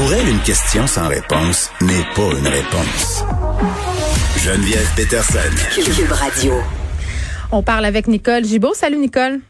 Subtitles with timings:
[0.00, 3.22] Pour elle, une question sans réponse n'est pas une réponse.
[4.38, 5.38] Geneviève Peterson.
[5.74, 6.54] Cube Radio.
[7.52, 8.72] On parle avec Nicole Gibault.
[8.72, 9.40] Salut Nicole.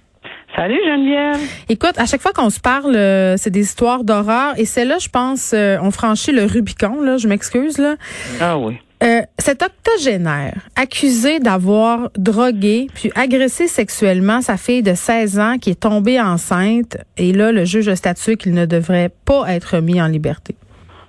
[0.57, 1.49] Salut Geneviève.
[1.69, 4.55] Écoute, à chaque fois qu'on se parle, euh, c'est des histoires d'horreur.
[4.57, 7.01] Et celle-là, je pense, euh, on franchit le Rubicon.
[7.01, 7.79] Là, je m'excuse.
[7.79, 7.95] là.
[8.41, 8.77] Ah oui.
[9.03, 15.71] Euh, cet octogénaire accusé d'avoir drogué puis agressé sexuellement sa fille de 16 ans qui
[15.71, 20.03] est tombée enceinte et là le juge a statué qu'il ne devrait pas être mis
[20.03, 20.55] en liberté.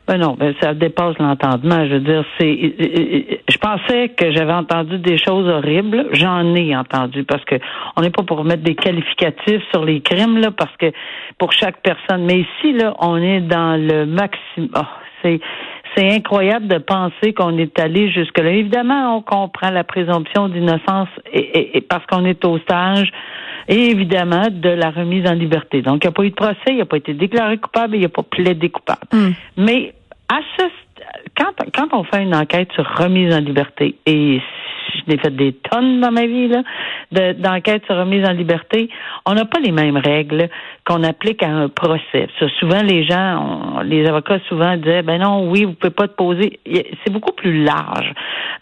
[0.08, 1.86] Ben non, ben ça dépasse l'entendement.
[1.86, 2.74] Je veux dire, c'est.
[3.50, 6.08] Je pensais que j'avais entendu des choses horribles.
[6.12, 7.56] J'en ai entendu parce que
[7.96, 10.92] on n'est pas pour mettre des qualificatifs sur les crimes là, parce que
[11.38, 12.26] pour chaque personne.
[12.26, 14.70] Mais ici là, on est dans le maximum.
[14.76, 14.86] Oh,
[15.22, 15.40] c'est
[15.96, 18.52] c'est incroyable de penser qu'on est allé jusque-là.
[18.52, 23.12] Évidemment, on comprend la présomption d'innocence et, parce qu'on est au stage,
[23.68, 25.82] et évidemment, de la remise en liberté.
[25.82, 28.00] Donc, il n'y a pas eu de procès, il n'a pas été déclaré coupable, il
[28.00, 29.02] n'y a pas plaidé coupable.
[29.12, 29.32] Hmm.
[29.58, 29.94] Mais
[30.30, 30.64] à ce,
[31.38, 34.42] quand, quand on fait une enquête sur remise en liberté, et
[34.96, 38.90] je n'ai fait des tonnes dans ma vie là, d'enquêtes sur remise en liberté.
[39.26, 40.50] On n'a pas les mêmes règles
[40.86, 42.28] qu'on applique à un procès.
[42.40, 46.16] Ça, souvent, les gens, les avocats souvent disaient, ben non, oui, vous pouvez pas te
[46.16, 46.60] poser.
[46.66, 48.14] C'est beaucoup plus large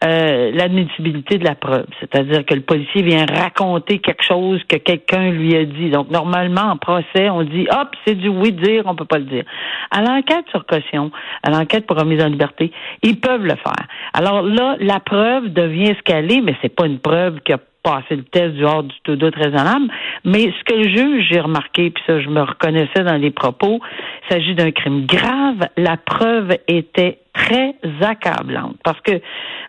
[0.04, 5.32] euh, l'admissibilité de la preuve, c'est-à-dire que le policier vient raconter quelque chose que quelqu'un
[5.32, 5.90] lui a dit.
[5.90, 9.26] Donc normalement en procès, on dit, hop, c'est du oui dire, on peut pas le
[9.26, 9.44] dire.
[9.92, 11.12] À l'enquête sur caution,
[11.44, 12.72] à l'enquête pour remise en liberté,
[13.04, 13.88] ils peuvent le faire.
[14.14, 17.60] Alors là, la preuve devient ce qu'elle est, mais c'est pas une preuve qui a
[17.84, 19.88] passé le test du hors du tout doute raisonnable.
[20.26, 23.80] Mais ce que le juge, j'ai remarqué, puis ça, je me reconnaissais dans les propos,
[24.24, 25.68] il s'agit d'un crime grave.
[25.78, 29.22] La preuve était très accablante parce que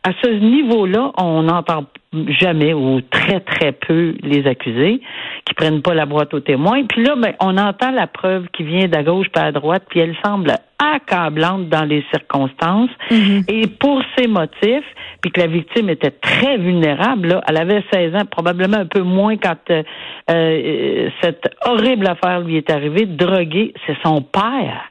[0.02, 5.00] à ce niveau-là, on n'entend jamais ou très très peu les accusés
[5.44, 6.84] qui prennent pas la boîte aux témoins.
[6.84, 10.00] Puis là, ben, on entend la preuve qui vient de gauche pas à droite, puis
[10.00, 12.90] elle semble accablante dans les circonstances.
[13.10, 13.44] Mhm.
[13.48, 14.86] Et pour ces motifs,
[15.20, 19.02] puis que la victime était très vulnérable, là, elle avait 16 ans, probablement un peu
[19.02, 19.82] moins quand euh,
[20.30, 23.04] euh, cette horrible affaire lui est arrivée.
[23.06, 24.89] Drogué, c'est son père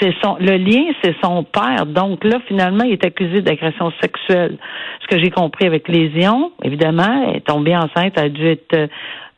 [0.00, 1.86] c'est son le lien, c'est son père.
[1.86, 4.58] Donc là, finalement, il est accusé d'agression sexuelle.
[5.02, 8.88] Ce que j'ai compris avec lésion, évidemment, elle est tombée enceinte, elle a dû être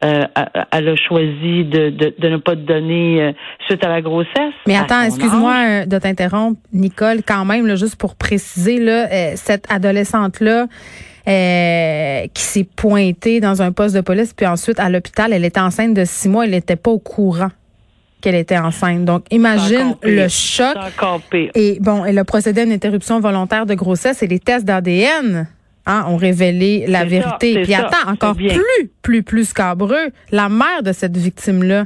[0.04, 0.24] euh,
[0.72, 3.32] elle a choisi de, de, de, ne pas te donner euh,
[3.66, 4.52] suite à la grossesse.
[4.66, 9.64] Mais attends, excuse-moi euh, de t'interrompre, Nicole, quand même, là, juste pour préciser, là, cette
[9.72, 10.66] adolescente-là,
[11.24, 15.94] qui s'est pointée dans un poste de police, puis ensuite à l'hôpital, elle était enceinte
[15.94, 17.50] de six mois, elle n'était pas au courant
[18.20, 19.04] qu'elle était enceinte.
[19.04, 20.76] Donc, imagine le choc.
[21.54, 25.46] Et bon, elle a procédé à une interruption volontaire de grossesse et les tests d'ADN
[25.86, 27.62] hein, ont révélé la vérité.
[27.62, 31.84] Puis attends, encore plus, plus, plus scabreux, la mère de cette victime-là.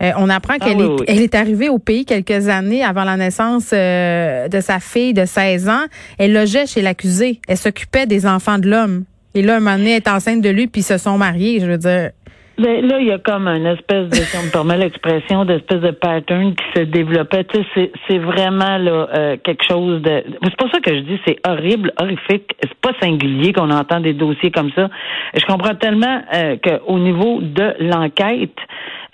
[0.00, 3.16] Euh, on apprend ah qu'elle est, elle est arrivée au pays quelques années avant la
[3.16, 5.84] naissance euh, de sa fille de 16 ans.
[6.18, 7.40] Elle logeait chez l'accusé.
[7.48, 9.04] Elle s'occupait des enfants de l'homme.
[9.34, 11.60] Et là, un moment donné, elle est enceinte de lui, puis ils se sont mariés.
[11.60, 12.10] Je veux dire,
[12.58, 15.90] là, il y a comme une espèce de, si on me permet l'expression, d'espèce de
[15.90, 17.44] pattern qui se développait.
[17.44, 20.24] Tu sais, c'est vraiment là euh, quelque chose de.
[20.42, 22.54] C'est pour ça que je dis c'est horrible, horrifique.
[22.60, 24.88] C'est pas singulier qu'on entend des dossiers comme ça.
[25.34, 28.56] Je comprends tellement euh, qu'au niveau de l'enquête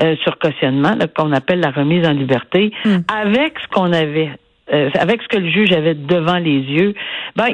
[0.03, 2.99] euh, sur cautionnement, qu'on appelle la remise en liberté, hmm.
[3.09, 4.31] avec ce qu'on avait
[4.73, 6.95] euh, avec ce que le juge avait devant les yeux,
[7.37, 7.49] ben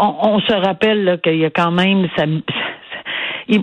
[0.00, 2.26] on, se rappelle qu'il y a quand même ça,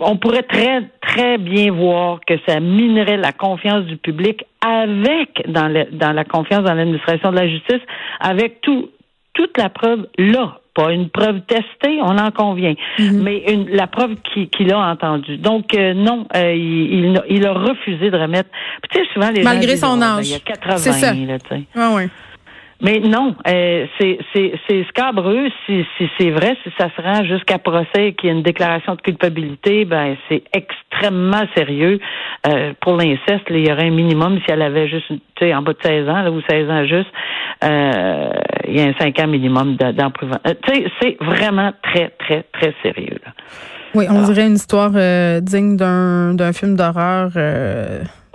[0.02, 5.72] on pourrait très, très bien voir que ça minerait la confiance du public avec, dans,
[5.92, 7.82] dans la confiance dans l'administration de la justice,
[8.20, 8.90] avec tout,
[9.34, 10.60] toute la preuve là.
[10.74, 13.22] Pas une preuve testée, on en convient, mm-hmm.
[13.22, 14.16] mais une, la preuve
[14.52, 15.38] qu'il a entendue.
[15.38, 18.50] Donc, euh, non, euh, il, il, a refusé de remettre.
[18.92, 20.28] Tu sais, souvent, les Malgré son ben, âge.
[20.28, 21.64] il y a 80, Là, tu sais.
[21.78, 22.10] Ah, ouais.
[22.82, 28.08] Mais non, euh, c'est scabreux si, si c'est vrai, si ça se rend jusqu'à procès
[28.08, 32.00] et qu'il y a une déclaration de culpabilité, ben c'est extrêmement sérieux.
[32.46, 35.62] Euh, pour l'inceste, il y aurait un minimum si elle avait juste, tu sais, en
[35.62, 37.12] bas de 16 ans là, ou 16 ans juste,
[37.64, 38.30] euh,
[38.68, 40.42] il y a un 5 ans minimum d'emprisonnement.
[40.46, 43.18] Tu sais, c'est vraiment très, très, très sérieux.
[43.26, 43.32] Là.
[43.94, 44.92] Oui, on dirait une histoire
[45.42, 47.32] digne d'un film d'horreur.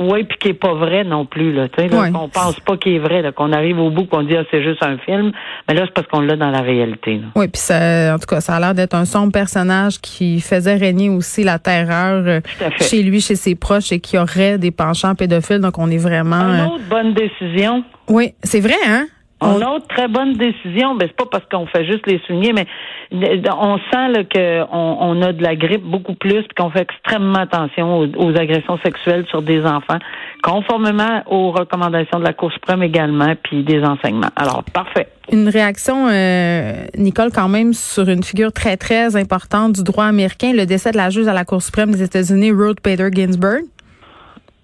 [0.00, 1.52] Euh, oui, puis qui est pas vrai non plus.
[1.52, 4.36] Là, tu sais, qu'on pense pas qu'il est vrai, qu'on arrive au bout, qu'on dit
[4.36, 5.32] ah, c'est juste un film,
[5.68, 7.20] mais là c'est parce qu'on l'a dans la réalité.
[7.36, 10.76] Oui, puis ça, en tout cas, ça a l'air d'être un sombre personnage qui faisait
[10.76, 12.40] régner aussi la terreur euh,
[12.80, 15.60] chez lui, chez ses proches, et qui aurait des penchants pédophiles.
[15.60, 16.54] Donc on est vraiment.
[16.54, 17.84] Une autre bonne décision.
[18.08, 19.06] Oui, c'est vrai, hein?
[19.42, 22.66] Une autre très bonne décision, ben c'est pas parce qu'on fait juste les souligner, mais
[23.10, 28.10] on sent qu'on on a de la grippe beaucoup plus, puis qu'on fait extrêmement attention
[28.16, 29.98] aux, agressions sexuelles sur des enfants,
[30.42, 34.30] conformément aux recommandations de la Cour suprême également, puis des enseignements.
[34.36, 35.08] Alors, parfait.
[35.32, 40.52] Une réaction, euh, Nicole, quand même, sur une figure très, très importante du droit américain,
[40.52, 43.62] le décès de la juge à la Cour suprême des États-Unis, Ruth Bader Ginsburg.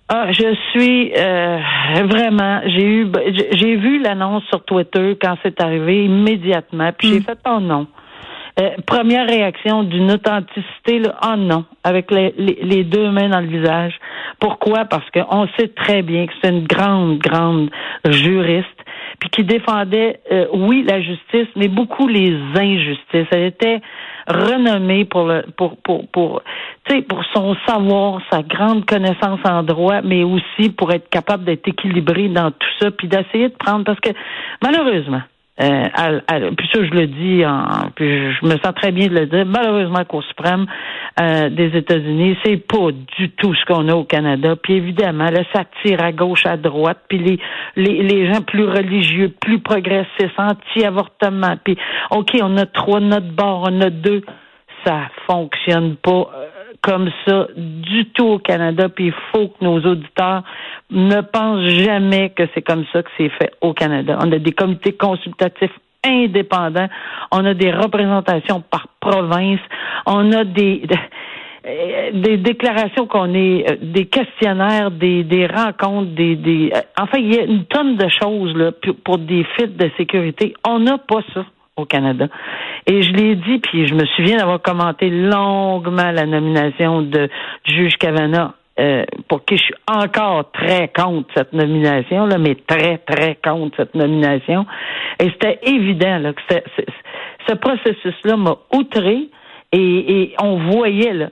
[0.08, 1.58] Ah, je suis euh,
[2.04, 2.60] vraiment.
[2.66, 3.12] J'ai eu,
[3.52, 7.24] j'ai vu l'annonce sur Twitter quand c'est arrivé immédiatement, puis j'ai hmm.
[7.24, 7.88] fait oh non.
[8.58, 13.48] Euh, première réaction d'une authenticité, là, oh non, avec les, les, deux mains dans le
[13.48, 13.98] visage.
[14.40, 14.86] Pourquoi?
[14.86, 17.68] Parce qu'on sait très bien que c'est une grande, grande
[18.08, 18.75] juriste,
[19.18, 23.26] puis qui défendait, euh, oui, la justice, mais beaucoup les injustices.
[23.30, 23.80] Elle était
[24.28, 26.42] renommée pour le, pour, pour, pour,
[27.08, 32.28] pour son savoir, sa grande connaissance en droit, mais aussi pour être capable d'être équilibré
[32.28, 34.10] dans tout ça, puis d'essayer de prendre, parce que
[34.62, 35.22] malheureusement,
[35.58, 39.26] euh, puis ça, je le dis, en, puis je me sens très bien de le
[39.26, 39.46] dire.
[39.46, 40.66] Malheureusement, Cour suprême
[41.20, 44.54] euh, des États-Unis, c'est pas du tout ce qu'on a au Canada.
[44.56, 46.98] Puis évidemment, là, ça tire à gauche, à droite.
[47.08, 47.38] Puis les,
[47.76, 51.56] les, les gens plus religieux, plus progressistes, anti-avortement.
[51.64, 51.78] Puis
[52.10, 54.22] OK, on a trois de notre bord, on a deux.
[54.84, 56.55] Ça fonctionne pas euh,
[56.86, 58.88] comme ça du tout au Canada.
[58.88, 60.44] Puis il faut que nos auditeurs
[60.90, 64.16] ne pensent jamais que c'est comme ça que c'est fait au Canada.
[64.22, 65.72] On a des comités consultatifs
[66.04, 66.88] indépendants.
[67.32, 69.58] On a des représentations par province.
[70.06, 70.86] On a des
[72.12, 77.34] des déclarations qu'on est, euh, des questionnaires, des, des rencontres, des, des euh, enfin il
[77.34, 78.70] y a une tonne de choses là
[79.04, 80.54] pour des fuites de sécurité.
[80.64, 81.44] On n'a pas ça
[81.76, 82.28] au Canada.
[82.86, 87.28] Et je l'ai dit, puis je me souviens d'avoir commenté longuement la nomination de
[87.64, 88.52] juge Kavanaugh.
[88.78, 93.74] Euh, pour qui je suis encore très contre cette nomination, là, mais très, très contre
[93.78, 94.66] cette nomination.
[95.18, 96.42] Et c'était évident là, que
[97.48, 99.30] ce processus-là m'a outré
[99.72, 101.30] et, et on voyait là,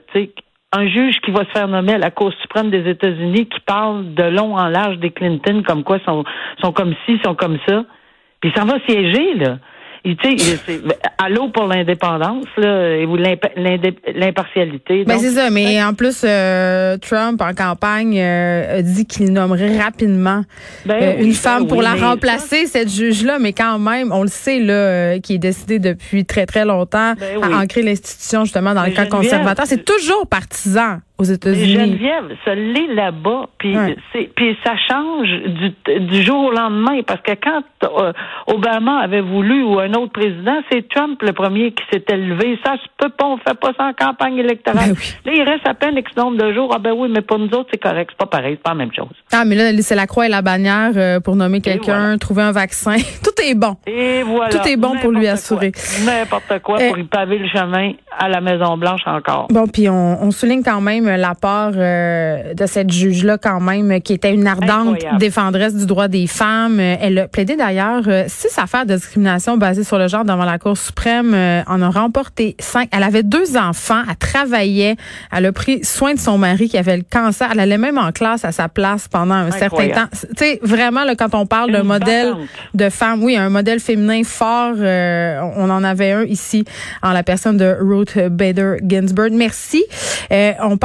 [0.71, 4.15] un juge qui va se faire nommer à la Cour suprême des États-Unis qui parle
[4.15, 6.23] de long en large des Clinton comme quoi sont,
[6.63, 7.85] sont comme ci, sont comme ça.
[8.41, 9.57] Puis ça va siéger, là
[11.17, 15.03] allô pour l'indépendance là, ou l'impartialité.
[15.05, 19.77] Ben c'est ça, mais en plus, euh, Trump en campagne euh, a dit qu'il nommerait
[19.77, 20.43] rapidement
[20.85, 24.27] ben euh, une femme ben pour la remplacer, cette juge-là, mais quand même, on le
[24.27, 28.83] sait là, qui est décidé depuis très très longtemps ben à ancrer l'institution justement dans
[28.83, 29.65] le camp conservateur.
[29.65, 31.73] C'est toujours partisan aux États-Unis.
[31.73, 33.75] Geneviève, ça l'est là-bas, puis
[34.11, 37.63] c'est puis ça change du, du jour au lendemain parce que quand
[38.47, 42.59] Obama avait voulu ou un autre président, c'est Trump le premier qui s'était levé.
[42.65, 44.93] Ça se peut pas, on fait pas ça en campagne électorale.
[45.25, 46.71] Ben là, il reste à peine X nombre de jours.
[46.73, 48.75] Ah ben oui, mais pour nous autres, c'est correct, c'est pas pareil, c'est pas la
[48.75, 49.07] même chose.
[49.31, 52.51] Ah, mais là, c'est la croix et la bannière euh, pour nommer quelqu'un, trouver un
[52.51, 52.95] vaccin.
[53.23, 53.75] Tout est bon.
[53.87, 54.49] Et voilà.
[54.49, 55.71] Tout est bon pour lui assurer.
[56.05, 59.47] N'importe quoi pour lui paver le chemin à la Maison-Blanche encore.
[59.49, 64.13] Bon, puis on, on, souligne quand même l'apport euh, de cette juge-là quand même, qui
[64.13, 66.79] était une ardente défendresse du droit des femmes.
[66.79, 70.59] Elle a plaidé d'ailleurs euh, six affaires de discrimination basées sur le genre devant la
[70.59, 71.33] Cour suprême.
[71.33, 72.89] Euh, en a remporté cinq.
[72.91, 74.95] Elle avait deux enfants, elle travaillait,
[75.31, 77.49] elle a pris soin de son mari qui avait le cancer.
[77.51, 80.07] Elle allait même en classe à sa place pendant un certain temps.
[80.11, 82.33] Tu sais, vraiment, là, quand on parle d'un modèle
[82.73, 86.65] de femme, oui, un modèle féminin fort, euh, on en avait un ici
[87.01, 89.31] en la personne de Ruth Bader Ginsburg.
[89.31, 89.83] Merci.
[90.31, 90.77] Euh, on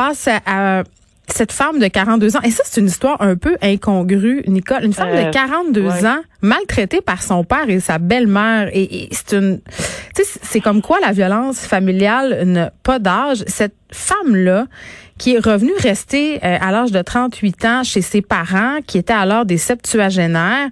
[0.47, 0.85] à
[1.33, 4.85] cette femme de 42 ans, et ça, c'est une histoire un peu incongrue, Nicole.
[4.85, 8.69] Une femme de 42 euh, ans, maltraitée par son père et sa belle-mère.
[8.73, 9.61] Et, c'est une,
[10.15, 13.45] tu sais, c'est comme quoi la violence familiale n'a pas d'âge.
[13.47, 14.67] Cette femme-là,
[15.21, 19.13] qui est revenue rester euh, à l'âge de 38 ans chez ses parents, qui étaient
[19.13, 20.71] alors des septuagénaires,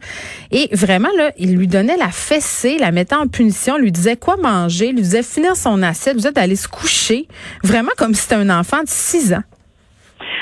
[0.51, 4.39] et vraiment, là, il lui donnait la fessée, la mettait en punition, lui disait quoi
[4.39, 7.29] manger, lui disait finir son assiette, lui disait d'aller se coucher,
[7.63, 9.43] vraiment comme si c'était un enfant de 6 ans.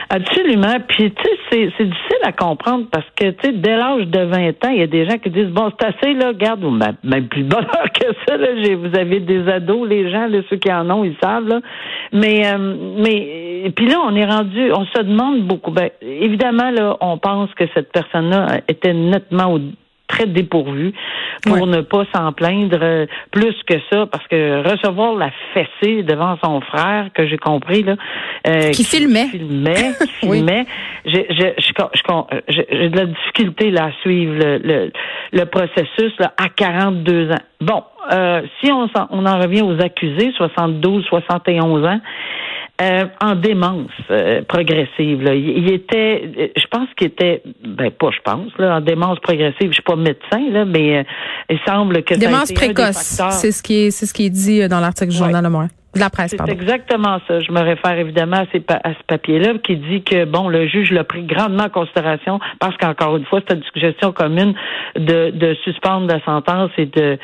[0.08, 0.76] Absolument.
[0.88, 4.48] Puis, tu sais, c'est difficile à comprendre parce que, tu sais, dès l'âge de 20
[4.64, 7.28] ans, il y a des gens qui disent, bon, c'est assez, là, regarde, ou même
[7.28, 10.88] plus bonheur que ça, là, vous avez des ados, les gens, là, ceux qui en
[10.90, 11.60] ont, ils savent, là.
[12.12, 15.72] Mais, euh, mais, puis là, on est rendu, on se demande beaucoup.
[15.72, 19.60] Ben, évidemment, là, on pense que cette personne-là était nettement au
[20.08, 20.92] très dépourvu
[21.44, 26.36] pour ne pas s'en plaindre euh, plus que ça, parce que recevoir la fessée devant
[26.42, 27.96] son frère, que j'ai compris, là,
[28.46, 30.66] euh, qui, filmait, filmait, qui filmait,
[31.04, 34.90] j'ai de la difficulté là, à suivre le,
[35.32, 37.34] le, processus là, à 42 ans.
[37.60, 42.00] Bon, euh, si on, on en revient aux accusés, 72, 71 ans,
[42.78, 45.22] Euh, en démence euh, progressive.
[45.22, 45.34] Là.
[45.34, 49.68] Il, était, je pense qu'il était, ben pas je pense, là, en démence progressive.
[49.68, 51.02] Je suis pas médecin, là, mais euh,
[51.48, 54.80] il semble que démence précoce, c'est ce qui est, c'est ce qui est dit dans
[54.80, 55.70] l'article du journal de Montréal.
[55.96, 57.40] De la presse, C'est exactement ça.
[57.40, 61.04] Je me réfère évidemment à, à ce papier-là qui dit que bon, le juge l'a
[61.04, 64.54] pris grandement en considération parce qu'encore une fois, c'est une suggestion commune
[64.96, 67.18] de, de suspendre la sentence et de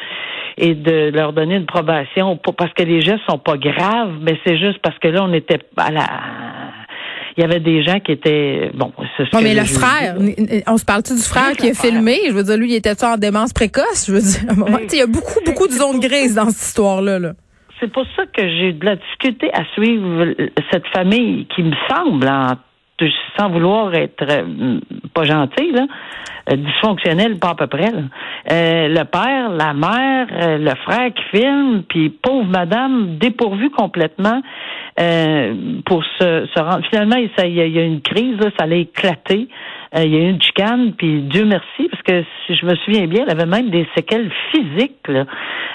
[0.58, 4.58] et de leur donner une probation parce que les gestes sont pas graves, mais c'est
[4.58, 6.06] juste parce que là on était à la
[7.36, 8.92] il y avait des gens qui étaient bon.
[9.16, 10.16] Ce mais le frère,
[10.66, 12.18] on se parle-tu du frère qui a filmé?
[12.28, 14.06] Je veux dire, lui, il était en démence précoce?
[14.06, 16.50] Je veux dire, à un moment, il y a beaucoup, beaucoup de zones grises dans
[16.50, 17.18] cette histoire-là.
[17.18, 17.32] Là.
[17.82, 20.34] C'est pour ça que j'ai de la difficulté à suivre
[20.70, 22.28] cette famille qui me semble
[23.36, 24.78] sans vouloir être euh,
[25.12, 25.86] pas gentil, là,
[26.52, 27.90] euh, dysfonctionnel, pas à peu près.
[27.90, 30.28] Euh, le père, la mère,
[30.60, 34.42] le frère qui filme, puis pauvre madame dépourvue complètement
[35.84, 36.86] pour se, se, rendre.
[36.90, 39.48] Finalement, il y, a, une crise, ça allait éclater.
[39.94, 43.06] Il y a eu une chicane, puis Dieu merci, parce que si je me souviens
[43.06, 45.06] bien, elle avait même des séquelles physiques,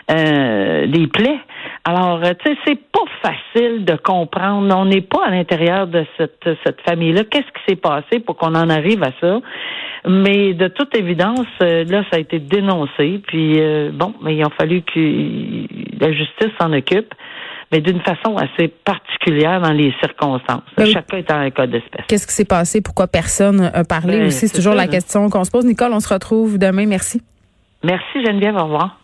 [0.10, 1.40] des plaies.
[1.86, 4.76] Alors, tu sais, c'est pas facile de comprendre.
[4.76, 7.24] On n'est pas à l'intérieur de cette, cette famille-là.
[7.26, 9.40] Qu'est-ce qui s'est passé pour qu'on en arrive à ça?
[10.08, 13.22] Mais de toute évidence, euh, là, ça a été dénoncé.
[13.28, 15.00] Puis, euh, bon, mais il a fallu que
[16.00, 17.14] la justice s'en occupe
[17.72, 20.62] mais d'une façon assez particulière dans les circonstances.
[20.92, 22.06] Chacun est un cas d'espèce.
[22.08, 22.82] Qu'est-ce qui s'est passé?
[22.82, 24.48] Pourquoi personne a parlé ben, aussi?
[24.48, 25.66] C'est toujours la question qu'on se pose.
[25.66, 26.86] Nicole, on se retrouve demain.
[26.86, 27.22] Merci.
[27.84, 28.56] Merci Geneviève.
[28.56, 29.00] Au revoir.